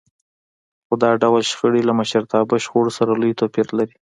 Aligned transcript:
خو 0.85 0.93
دا 1.03 1.11
ډول 1.23 1.41
شخړې 1.51 1.81
له 1.85 1.93
مشرتابه 1.99 2.55
شخړو 2.65 2.91
سره 2.97 3.11
لوی 3.21 3.33
توپير 3.39 3.67
لري. 3.77 3.95